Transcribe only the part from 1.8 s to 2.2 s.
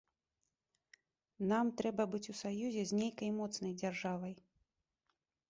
трэба